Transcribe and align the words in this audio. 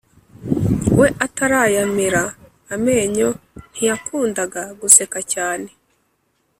we 0.97 1.07
atarayamera 1.25 2.21
amenyo 2.75 3.29
ntiyakundaga 3.73 4.61
guseka 4.79 5.17
cyane 5.33 5.69